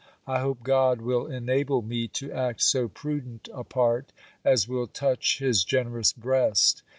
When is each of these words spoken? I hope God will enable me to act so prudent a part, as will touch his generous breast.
I 0.25 0.39
hope 0.39 0.63
God 0.63 0.99
will 1.01 1.27
enable 1.27 1.83
me 1.83 2.07
to 2.07 2.31
act 2.31 2.63
so 2.63 2.87
prudent 2.87 3.49
a 3.53 3.63
part, 3.63 4.11
as 4.43 4.67
will 4.67 4.87
touch 4.87 5.37
his 5.37 5.63
generous 5.63 6.11
breast. 6.11 6.81